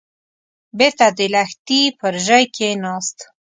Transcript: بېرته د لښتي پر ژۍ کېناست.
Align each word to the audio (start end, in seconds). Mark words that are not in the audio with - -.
بېرته 0.77 1.05
د 1.17 1.19
لښتي 1.33 1.81
پر 1.99 2.13
ژۍ 2.25 2.43
کېناست. 2.55 3.17